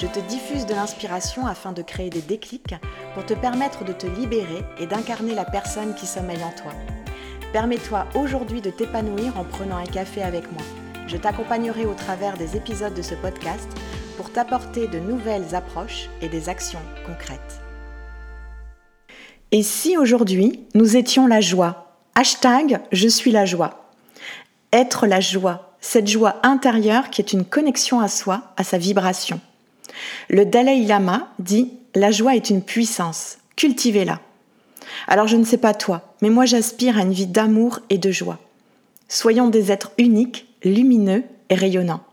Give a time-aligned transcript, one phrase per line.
[0.00, 2.74] Je te diffuse de l'inspiration afin de créer des déclics
[3.12, 6.72] pour te permettre de te libérer et d'incarner la personne qui sommeille en toi.
[7.52, 10.62] Permets-toi aujourd'hui de t'épanouir en prenant un café avec moi.
[11.06, 13.68] Je t'accompagnerai au travers des épisodes de ce podcast
[14.16, 17.60] pour t'apporter de nouvelles approches et des actions concrètes.
[19.52, 21.98] Et si aujourd'hui nous étions la joie?
[22.14, 23.92] Hashtag Je suis la joie.
[24.72, 29.42] Être la joie, cette joie intérieure qui est une connexion à soi, à sa vibration.
[30.28, 34.20] Le Dalai Lama dit La joie est une puissance, cultivez-la.
[35.06, 38.10] Alors je ne sais pas toi, mais moi j'aspire à une vie d'amour et de
[38.10, 38.38] joie.
[39.08, 42.04] Soyons des êtres uniques, lumineux et rayonnants.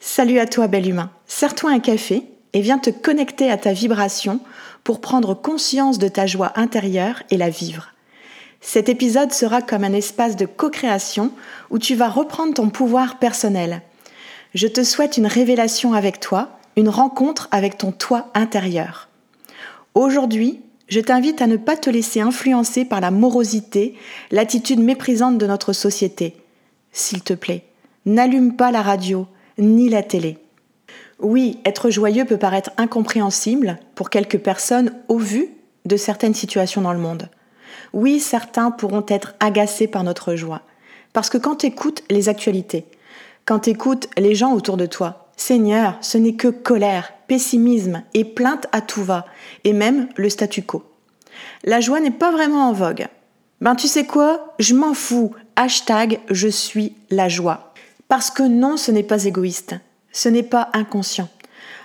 [0.00, 1.10] Salut à toi, bel humain.
[1.26, 4.40] Sers-toi un café et viens te connecter à ta vibration
[4.84, 7.92] pour prendre conscience de ta joie intérieure et la vivre.
[8.60, 11.32] Cet épisode sera comme un espace de co-création
[11.70, 13.82] où tu vas reprendre ton pouvoir personnel.
[14.54, 19.08] Je te souhaite une révélation avec toi une rencontre avec ton toi intérieur.
[19.94, 23.94] Aujourd'hui, je t'invite à ne pas te laisser influencer par la morosité,
[24.30, 26.36] l'attitude méprisante de notre société.
[26.92, 27.64] S'il te plaît,
[28.06, 29.26] n'allume pas la radio
[29.58, 30.38] ni la télé.
[31.18, 35.48] Oui, être joyeux peut paraître incompréhensible pour quelques personnes au vu
[35.84, 37.28] de certaines situations dans le monde.
[37.92, 40.62] Oui, certains pourront être agacés par notre joie.
[41.12, 42.86] Parce que quand tu écoutes les actualités,
[43.44, 48.24] quand tu écoutes les gens autour de toi, Seigneur, ce n'est que colère, pessimisme et
[48.24, 49.26] plainte à tout va,
[49.64, 50.84] et même le statu quo.
[51.64, 53.08] La joie n'est pas vraiment en vogue.
[53.60, 54.54] Ben tu sais quoi?
[54.60, 55.34] Je m'en fous.
[55.56, 57.74] Hashtag je suis la joie.
[58.06, 59.74] Parce que non, ce n'est pas égoïste.
[60.12, 61.28] Ce n'est pas inconscient.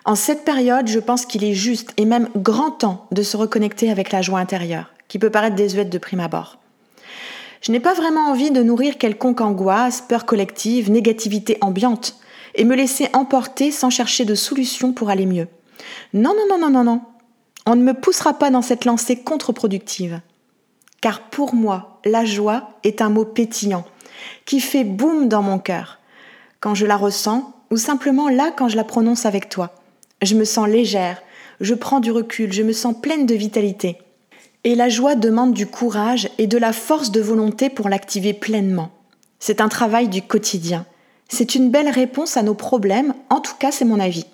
[0.06, 3.90] En cette période, je pense qu'il est juste et même grand temps de se reconnecter
[3.90, 6.60] avec la joie intérieure, qui peut paraître désuète de prime abord.
[7.62, 12.20] Je n'ai pas vraiment envie de nourrir quelconque angoisse, peur collective, négativité ambiante
[12.58, 15.48] et me laisser emporter sans chercher de solution pour aller mieux.
[16.14, 17.02] Non, non, non, non, non, non.
[17.66, 20.20] On ne me poussera pas dans cette lancée contre-productive.
[21.00, 23.86] Car pour moi, la joie est un mot pétillant,
[24.46, 26.00] qui fait boum dans mon cœur,
[26.60, 29.76] quand je la ressens, ou simplement là quand je la prononce avec toi.
[30.22, 31.22] Je me sens légère,
[31.62, 33.98] je prends du recul, je me sens pleine de vitalité.
[34.64, 38.90] Et la joie demande du courage et de la force de volonté pour l'activer pleinement.
[39.40, 40.86] C'est un travail du quotidien.
[41.30, 44.26] C'est une belle réponse à nos problèmes, en tout cas c'est mon avis.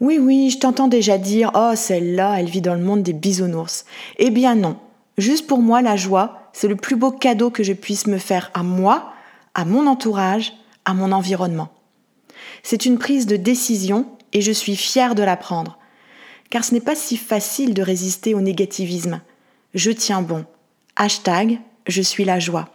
[0.00, 3.84] Oui, oui, je t'entends déjà dire Oh, celle-là, elle vit dans le monde des bisounours.
[4.18, 4.76] Eh bien non.
[5.18, 8.50] Juste pour moi, la joie, c'est le plus beau cadeau que je puisse me faire
[8.54, 9.12] à moi,
[9.54, 10.52] à mon entourage,
[10.84, 11.68] à mon environnement.
[12.64, 15.78] C'est une prise de décision et je suis fière de la prendre.
[16.50, 19.20] Car ce n'est pas si facile de résister au négativisme.
[19.74, 20.44] Je tiens bon.
[20.96, 22.68] Hashtag, je suis la joie.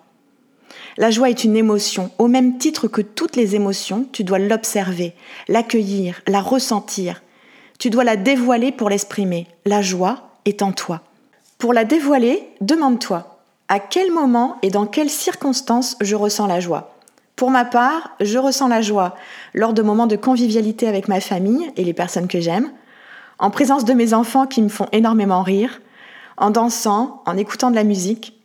[1.00, 2.12] La joie est une émotion.
[2.18, 5.14] Au même titre que toutes les émotions, tu dois l'observer,
[5.48, 7.24] l'accueillir, la ressentir.
[7.80, 9.48] Tu dois la dévoiler pour l'exprimer.
[9.66, 11.02] La joie est en toi.
[11.58, 13.40] Pour la dévoiler, demande-toi
[13.70, 16.98] à quel moment et dans quelles circonstances je ressens la joie?
[17.38, 19.16] Pour ma part, je ressens la joie
[19.54, 22.74] lors de moments de convivialité avec ma famille et les personnes que j'aime,
[23.38, 25.82] en présence de mes enfants qui me font énormément rire,
[26.36, 28.38] en dansant, en écoutant de la musique.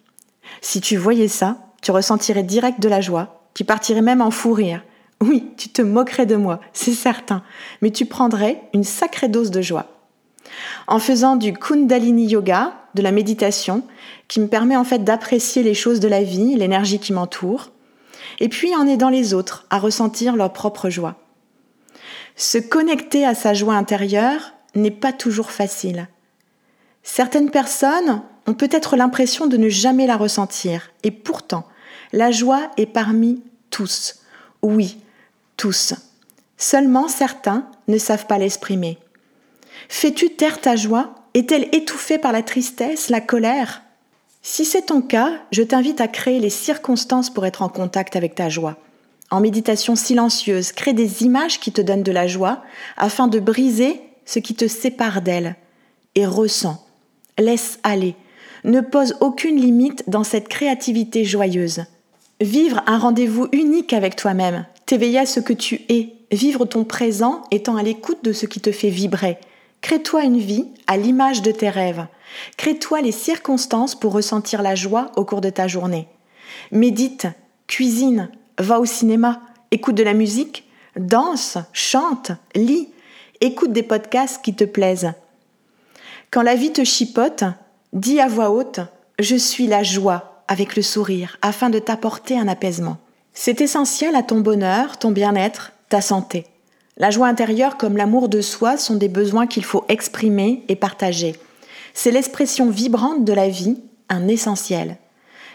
[0.60, 4.54] Si tu voyais ça, tu ressentirais direct de la joie, tu partirais même en fou
[4.54, 4.82] rire.
[5.20, 7.42] Oui, tu te moquerais de moi, c'est certain,
[7.82, 9.86] mais tu prendrais une sacrée dose de joie.
[10.86, 13.82] En faisant du Kundalini Yoga, de la méditation,
[14.28, 17.70] qui me permet en fait d'apprécier les choses de la vie, l'énergie qui m'entoure,
[18.40, 21.16] et puis en aidant les autres à ressentir leur propre joie.
[22.34, 26.08] Se connecter à sa joie intérieure n'est pas toujours facile.
[27.02, 31.66] Certaines personnes ont peut-être l'impression de ne jamais la ressentir, et pourtant,
[32.14, 34.20] la joie est parmi tous.
[34.62, 34.98] Oui,
[35.56, 35.94] tous.
[36.56, 38.98] Seulement certains ne savent pas l'exprimer.
[39.88, 41.16] Fais-tu taire ta joie?
[41.34, 43.82] Est-elle étouffée par la tristesse, la colère?
[44.42, 48.36] Si c'est ton cas, je t'invite à créer les circonstances pour être en contact avec
[48.36, 48.76] ta joie.
[49.32, 52.62] En méditation silencieuse, crée des images qui te donnent de la joie
[52.96, 55.56] afin de briser ce qui te sépare d'elle.
[56.14, 56.86] Et ressens,
[57.38, 58.14] laisse aller,
[58.62, 61.86] ne pose aucune limite dans cette créativité joyeuse.
[62.40, 67.42] Vivre un rendez-vous unique avec toi-même, t'éveiller à ce que tu es, vivre ton présent
[67.50, 69.38] étant à l'écoute de ce qui te fait vibrer,
[69.84, 72.06] Crée-toi une vie à l'image de tes rêves.
[72.56, 76.08] Crée-toi les circonstances pour ressentir la joie au cours de ta journée.
[76.72, 77.26] Médite,
[77.66, 79.42] cuisine, va au cinéma,
[79.72, 80.64] écoute de la musique,
[80.96, 82.88] danse, chante, lis,
[83.42, 85.12] écoute des podcasts qui te plaisent.
[86.30, 87.44] Quand la vie te chipote,
[87.92, 88.80] dis à voix haute
[89.18, 92.98] Je suis la joie avec le sourire afin de t'apporter un apaisement.
[93.32, 96.46] C'est essentiel à ton bonheur, ton bien-être, ta santé.
[96.96, 101.34] La joie intérieure comme l'amour de soi sont des besoins qu'il faut exprimer et partager.
[101.92, 104.98] C'est l'expression vibrante de la vie, un essentiel.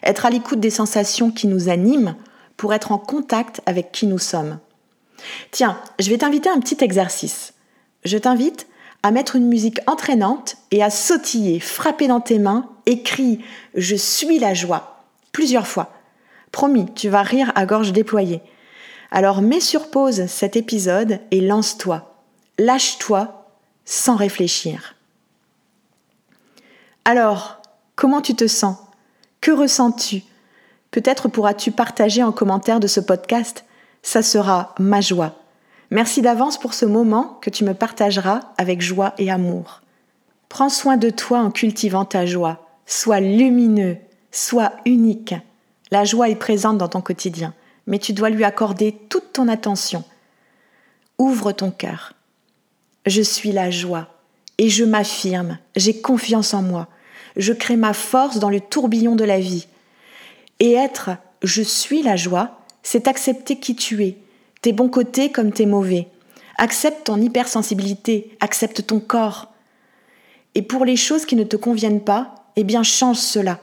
[0.04, 2.16] Être à l'écoute des sensations qui nous animent
[2.58, 4.60] pour être en contact avec qui nous sommes.
[5.52, 7.54] Tiens, je vais t'inviter à un petit exercice.
[8.04, 8.68] Je t'invite
[9.04, 13.04] à mettre une musique entraînante et à sautiller, frapper dans tes mains et
[13.76, 15.94] Je suis la joie plusieurs fois.
[16.52, 18.42] Promis, tu vas rire à gorge déployée.
[19.12, 22.24] Alors mets sur pause cet épisode et lance-toi.
[22.58, 23.46] Lâche-toi
[23.86, 24.96] sans réfléchir.
[27.06, 27.62] Alors,
[27.96, 28.78] comment tu te sens?
[29.42, 30.24] Que ressens-tu?
[30.92, 33.64] Peut-être pourras-tu partager en commentaire de ce podcast.
[34.04, 35.39] Ça sera ma joie.
[35.92, 39.82] Merci d'avance pour ce moment que tu me partageras avec joie et amour.
[40.48, 42.66] Prends soin de toi en cultivant ta joie.
[42.86, 43.98] Sois lumineux,
[44.32, 45.36] sois unique.
[45.92, 47.54] La joie est présente dans ton quotidien
[47.90, 50.04] mais tu dois lui accorder toute ton attention.
[51.18, 52.14] Ouvre ton cœur.
[53.06, 54.08] Je suis la joie
[54.60, 56.88] et je m'affirme, j'ai confiance en moi.
[57.36, 59.68] Je crée ma force dans le tourbillon de la vie.
[60.60, 61.10] Et être
[61.42, 64.18] je suis la joie, c'est accepter qui tu es,
[64.62, 66.08] tes bons côtés comme tes mauvais.
[66.58, 69.54] Accepte ton hypersensibilité, accepte ton corps.
[70.56, 73.60] Et pour les choses qui ne te conviennent pas, eh bien change cela.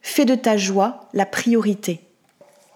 [0.00, 2.00] Fais de ta joie la priorité.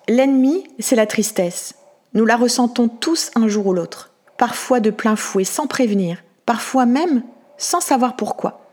[0.09, 1.75] L'ennemi, c'est la tristesse.
[2.15, 6.87] Nous la ressentons tous un jour ou l'autre, parfois de plein fouet, sans prévenir, parfois
[6.87, 7.23] même
[7.59, 8.67] sans savoir pourquoi.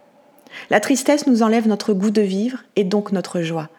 [0.69, 3.69] La tristesse nous enlève notre goût de vivre et donc notre joie.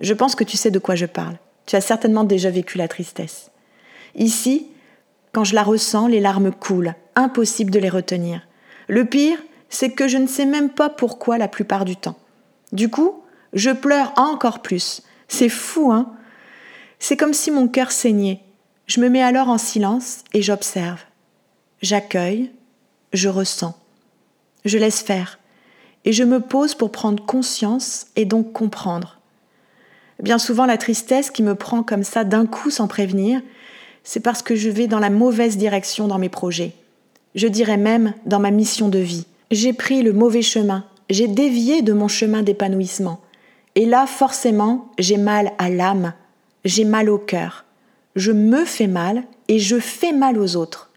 [0.00, 1.38] Je pense que tu sais de quoi je parle.
[1.66, 3.50] Tu as certainement déjà vécu la tristesse.
[4.14, 4.68] Ici,
[5.32, 8.46] quand je la ressens, les larmes coulent, impossible de les retenir.
[8.88, 9.38] Le pire,
[9.68, 12.18] c'est que je ne sais même pas pourquoi la plupart du temps.
[12.72, 13.22] Du coup,
[13.52, 15.02] je pleure encore plus.
[15.28, 16.14] C'est fou, hein
[17.06, 18.40] c'est comme si mon cœur saignait.
[18.86, 21.02] Je me mets alors en silence et j'observe.
[21.82, 22.50] J'accueille,
[23.12, 23.78] je ressens.
[24.64, 25.38] Je laisse faire.
[26.06, 29.20] Et je me pose pour prendre conscience et donc comprendre.
[30.22, 33.42] Bien souvent, la tristesse qui me prend comme ça d'un coup sans prévenir,
[34.04, 36.72] c'est parce que je vais dans la mauvaise direction dans mes projets.
[37.34, 39.26] Je dirais même dans ma mission de vie.
[39.50, 43.20] J'ai pris le mauvais chemin, j'ai dévié de mon chemin d'épanouissement.
[43.74, 46.12] Et là, forcément, j'ai mal à l'âme,
[46.64, 47.64] j'ai mal au cœur.
[48.14, 50.90] Je me fais mal et je fais mal aux autres.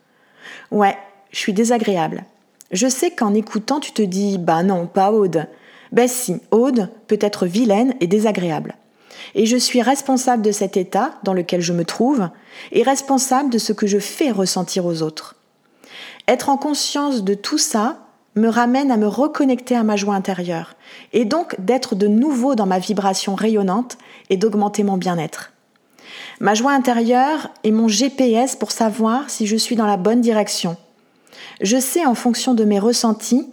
[0.70, 0.96] Ouais,
[1.32, 2.24] je suis désagréable.
[2.72, 5.48] Je sais qu'en écoutant, tu te dis Bah non, pas Aude.
[5.92, 8.76] Ben si, Aude peut être vilaine et désagréable.
[9.36, 12.30] Et je suis responsable de cet état dans lequel je me trouve
[12.72, 15.36] et responsable de ce que je fais ressentir aux autres.
[16.28, 18.00] Être en conscience de tout ça
[18.36, 20.76] me ramène à me reconnecter à ma joie intérieure
[21.14, 23.98] et donc d'être de nouveau dans ma vibration rayonnante
[24.30, 25.54] et d'augmenter mon bien-être.
[26.40, 30.78] Ma joie intérieure est mon GPS pour savoir si je suis dans la bonne direction.
[31.62, 33.48] Je sais en fonction de mes ressentis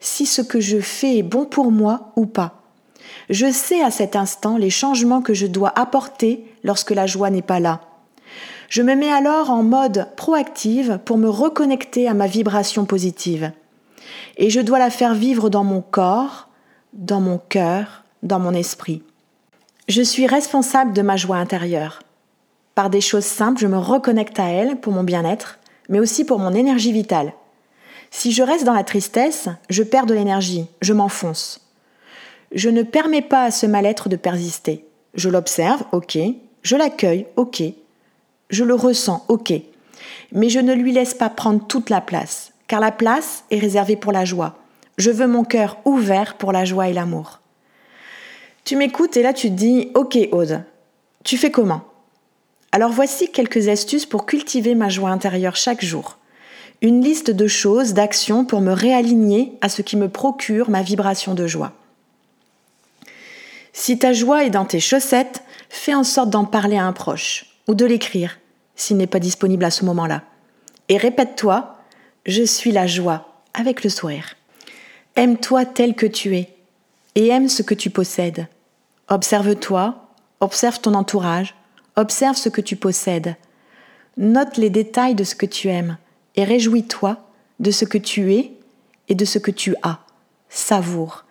[0.00, 2.59] si ce que je fais est bon pour moi ou pas.
[3.28, 7.42] Je sais à cet instant les changements que je dois apporter lorsque la joie n'est
[7.42, 7.80] pas là.
[8.68, 13.52] Je me mets alors en mode proactive pour me reconnecter à ma vibration positive.
[14.36, 16.48] Et je dois la faire vivre dans mon corps,
[16.92, 19.02] dans mon cœur, dans mon esprit.
[19.88, 22.02] Je suis responsable de ma joie intérieure.
[22.76, 25.58] Par des choses simples, je me reconnecte à elle pour mon bien-être,
[25.88, 27.32] mais aussi pour mon énergie vitale.
[28.10, 31.69] Si je reste dans la tristesse, je perds de l'énergie, je m'enfonce.
[32.52, 34.84] Je ne permets pas à ce mal-être de persister.
[35.14, 36.18] Je l'observe, ok.
[36.62, 37.62] Je l'accueille, ok.
[38.50, 39.52] Je le ressens, ok.
[40.32, 43.96] Mais je ne lui laisse pas prendre toute la place, car la place est réservée
[43.96, 44.56] pour la joie.
[44.98, 47.40] Je veux mon cœur ouvert pour la joie et l'amour.
[48.64, 50.62] Tu m'écoutes et là tu te dis, ok Aude,
[51.24, 51.82] tu fais comment?
[52.72, 56.18] Alors voici quelques astuces pour cultiver ma joie intérieure chaque jour.
[56.82, 61.34] Une liste de choses, d'actions pour me réaligner à ce qui me procure ma vibration
[61.34, 61.72] de joie.
[63.72, 67.46] Si ta joie est dans tes chaussettes, fais en sorte d'en parler à un proche
[67.68, 68.38] ou de l'écrire
[68.74, 70.22] s'il n'est pas disponible à ce moment-là.
[70.88, 71.76] Et répète-toi,
[72.26, 74.34] je suis la joie avec le sourire.
[75.16, 76.54] Aime-toi tel que tu es
[77.14, 78.46] et aime ce que tu possèdes.
[79.08, 80.08] Observe-toi,
[80.40, 81.54] observe ton entourage,
[81.96, 83.36] Observe ce que tu possèdes.
[84.16, 85.98] Note les détails de ce que tu aimes
[86.36, 87.18] et réjouis-toi
[87.58, 88.52] de ce que tu es
[89.08, 89.98] et de ce que tu as.
[90.48, 91.24] Savoure.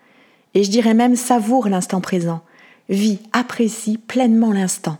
[0.53, 2.41] Et je dirais même savoure l'instant présent.
[2.89, 4.97] Vis, apprécie pleinement l'instant.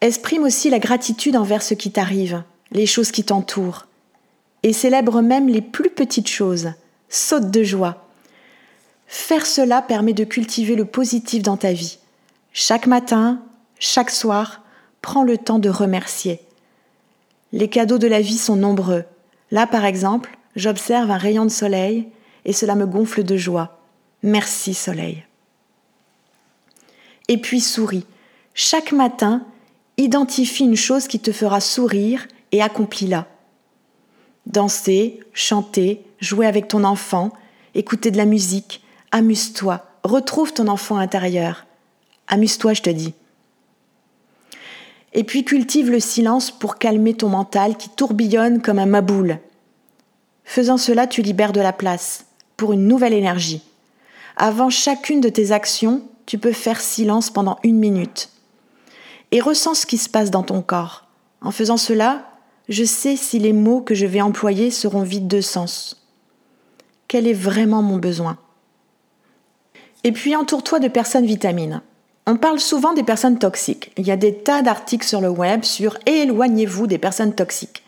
[0.00, 3.86] Exprime aussi la gratitude envers ce qui t'arrive, les choses qui t'entourent.
[4.62, 6.72] Et célèbre même les plus petites choses.
[7.08, 8.06] Saute de joie.
[9.06, 11.98] Faire cela permet de cultiver le positif dans ta vie.
[12.52, 13.40] Chaque matin,
[13.78, 14.62] chaque soir,
[15.00, 16.40] prends le temps de remercier.
[17.52, 19.04] Les cadeaux de la vie sont nombreux.
[19.50, 22.08] Là, par exemple, j'observe un rayon de soleil
[22.46, 23.78] et cela me gonfle de joie.
[24.22, 25.24] Merci soleil.
[27.28, 28.06] Et puis souris.
[28.54, 29.44] Chaque matin,
[29.98, 33.26] identifie une chose qui te fera sourire et accomplis-la.
[34.46, 37.32] Danser, chanter, jouer avec ton enfant,
[37.74, 41.66] écouter de la musique, amuse-toi, retrouve ton enfant intérieur.
[42.28, 43.12] Amuse-toi, je te dis.
[45.14, 49.40] Et puis cultive le silence pour calmer ton mental qui tourbillonne comme un maboule.
[50.44, 52.25] Faisant cela, tu libères de la place
[52.56, 53.62] pour une nouvelle énergie.
[54.36, 58.30] Avant chacune de tes actions, tu peux faire silence pendant une minute.
[59.30, 61.06] Et ressens ce qui se passe dans ton corps.
[61.40, 62.30] En faisant cela,
[62.68, 66.04] je sais si les mots que je vais employer seront vides de sens.
[67.08, 68.38] Quel est vraiment mon besoin?
[70.04, 71.82] Et puis entoure-toi de personnes vitamines.
[72.26, 73.92] On parle souvent des personnes toxiques.
[73.96, 77.84] Il y a des tas d'articles sur le web sur éloignez-vous des personnes toxiques.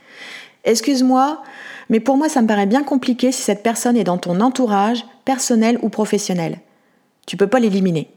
[0.69, 1.43] Excuse-moi,
[1.89, 5.03] mais pour moi ça me paraît bien compliqué si cette personne est dans ton entourage,
[5.25, 6.61] personnel ou professionnel.
[7.27, 8.11] Tu peux pas l'éliminer.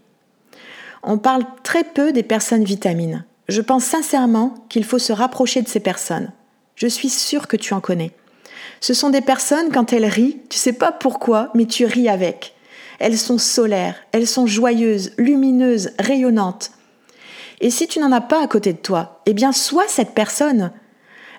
[1.01, 3.23] On parle très peu des personnes vitamines.
[3.47, 6.33] Je pense sincèrement qu'il faut se rapprocher de ces personnes.
[6.75, 8.11] Je suis sûre que tu en connais.
[8.81, 12.53] Ce sont des personnes, quand elles rient, tu sais pas pourquoi, mais tu ris avec.
[12.99, 16.71] Elles sont solaires, elles sont joyeuses, lumineuses, rayonnantes.
[17.61, 20.71] Et si tu n'en as pas à côté de toi, eh bien sois cette personne.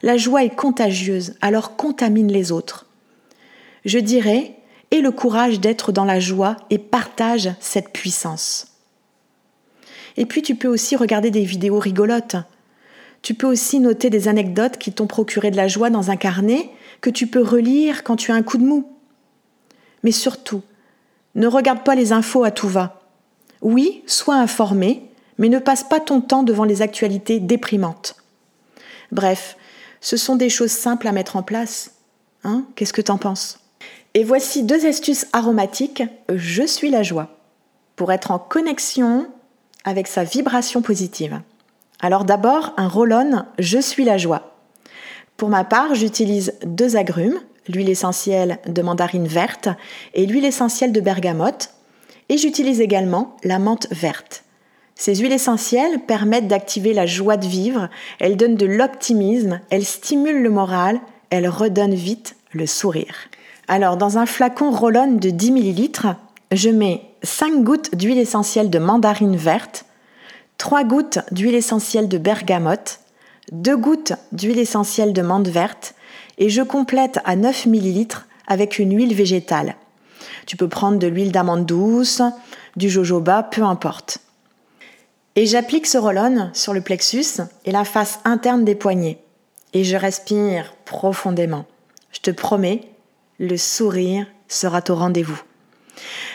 [0.02, 2.86] La joie est contagieuse, alors contamine les autres.
[3.84, 4.56] Je dirais,
[4.90, 8.66] aie le courage d'être dans la joie et partage cette puissance.
[10.16, 12.36] Et puis tu peux aussi regarder des vidéos rigolotes.
[13.22, 16.70] Tu peux aussi noter des anecdotes qui t'ont procuré de la joie dans un carnet
[17.00, 18.88] que tu peux relire quand tu as un coup de mou.
[20.02, 20.62] Mais surtout,
[21.36, 23.00] ne regarde pas les infos à tout va.
[23.60, 25.04] Oui, sois informé,
[25.38, 28.16] mais ne passe pas ton temps devant les actualités déprimantes.
[29.12, 29.56] Bref,
[30.02, 31.92] ce sont des choses simples à mettre en place.
[32.44, 33.60] Hein Qu'est-ce que t'en penses?
[34.14, 37.28] Et voici deux astuces aromatiques, je suis la joie,
[37.96, 39.26] pour être en connexion
[39.84, 41.40] avec sa vibration positive.
[42.00, 44.56] Alors d'abord, un roll-on Je suis la joie.
[45.36, 49.68] Pour ma part, j'utilise deux agrumes, l'huile essentielle de mandarine verte
[50.14, 51.70] et l'huile essentielle de bergamote.
[52.28, 54.44] Et j'utilise également la menthe verte.
[55.04, 57.88] Ces huiles essentielles permettent d'activer la joie de vivre,
[58.20, 63.16] elles donnent de l'optimisme, elles stimulent le moral, elles redonnent vite le sourire.
[63.66, 66.14] Alors, dans un flacon roll de 10 ml,
[66.52, 69.86] je mets 5 gouttes d'huile essentielle de mandarine verte,
[70.58, 73.00] 3 gouttes d'huile essentielle de bergamote,
[73.50, 75.96] 2 gouttes d'huile essentielle de menthe verte
[76.38, 78.06] et je complète à 9 ml
[78.46, 79.74] avec une huile végétale.
[80.46, 82.22] Tu peux prendre de l'huile d'amande douce,
[82.76, 84.20] du jojoba, peu importe.
[85.34, 89.18] Et j'applique ce roll sur le plexus et la face interne des poignets.
[89.72, 91.64] Et je respire profondément.
[92.10, 92.82] Je te promets,
[93.38, 95.40] le sourire sera au rendez-vous.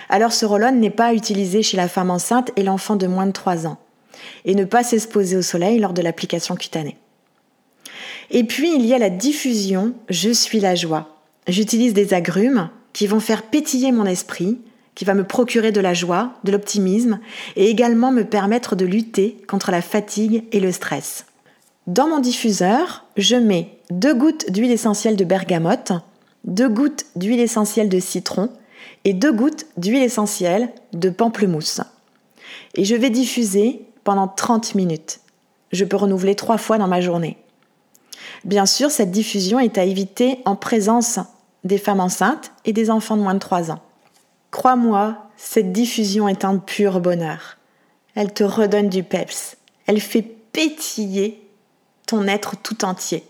[0.09, 3.31] Alors ce roll n'est pas utilisé chez la femme enceinte et l'enfant de moins de
[3.31, 3.77] 3 ans.
[4.45, 6.97] Et ne pas s'exposer au soleil lors de l'application cutanée.
[8.31, 11.17] Et puis il y a la diffusion Je suis la joie.
[11.47, 14.59] J'utilise des agrumes qui vont faire pétiller mon esprit,
[14.97, 17.19] qui va me procurer de la joie, de l'optimisme
[17.55, 21.27] et également me permettre de lutter contre la fatigue et le stress.
[21.85, 25.91] Dans mon diffuseur, je mets deux gouttes d'huile essentielle de bergamote,
[26.45, 28.49] deux gouttes d'huile essentielle de citron
[29.05, 31.81] et deux gouttes d'huile essentielle de pamplemousse.
[32.73, 35.19] Et je vais diffuser pendant 30 minutes.
[35.71, 37.37] Je peux renouveler trois fois dans ma journée.
[38.45, 41.19] Bien sûr, cette diffusion est à éviter en présence
[41.63, 43.81] des femmes enceintes et des enfants de moins de 3 ans.
[44.57, 47.57] Crois-moi, cette diffusion est un pur bonheur.
[48.15, 49.55] Elle te redonne du peps.
[49.85, 51.47] Elle fait pétiller
[52.07, 53.23] ton être tout entier.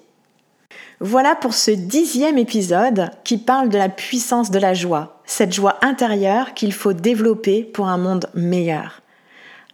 [1.02, 5.78] Voilà pour ce dixième épisode qui parle de la puissance de la joie, cette joie
[5.82, 9.02] intérieure qu'il faut développer pour un monde meilleur.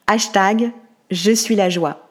[0.08, 0.72] Hashtag
[1.12, 2.10] Je suis la joie.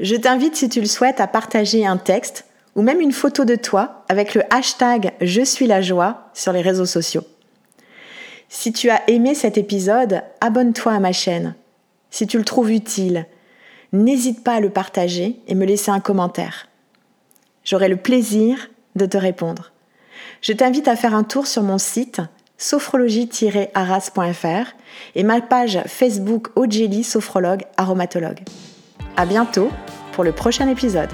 [0.00, 3.54] Je t'invite, si tu le souhaites, à partager un texte ou même une photo de
[3.54, 7.22] toi avec le hashtag Je suis la joie sur les réseaux sociaux.
[8.48, 11.56] Si tu as aimé cet épisode, abonne-toi à ma chaîne.
[12.10, 13.26] Si tu le trouves utile,
[13.92, 16.68] n'hésite pas à le partager et me laisser un commentaire.
[17.64, 19.72] J'aurai le plaisir de te répondre.
[20.40, 22.20] Je t'invite à faire un tour sur mon site
[22.56, 24.74] sophrologie-arras.fr
[25.14, 28.40] et ma page Facebook Ojeli Sophrologue Aromatologue.
[29.16, 29.70] À bientôt
[30.12, 31.10] pour le prochain épisode.